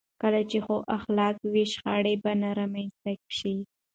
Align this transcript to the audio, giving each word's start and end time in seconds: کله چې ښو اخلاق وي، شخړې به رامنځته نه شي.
کله 0.21 0.41
چې 0.49 0.57
ښو 0.65 0.77
اخلاق 0.97 1.35
وي، 1.51 1.65
شخړې 1.73 2.13
به 2.23 2.31
رامنځته 2.59 3.11
نه 3.23 3.31
شي. 3.37 3.55